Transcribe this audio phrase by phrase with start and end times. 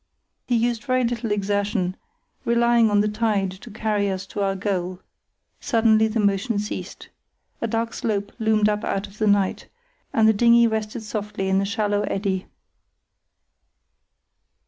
[0.47, 1.95] He used very little exertion,
[2.43, 4.99] relying on the tide to carry us to our goal.
[5.59, 7.09] Suddenly the motion ceased.
[7.61, 9.67] A dark slope loomed up out of the night,
[10.11, 12.47] and the dinghy rested softly in a shallow eddy.